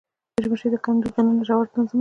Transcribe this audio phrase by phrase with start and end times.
[0.39, 1.89] مچمچۍ د کندو دننه ژور نظم لري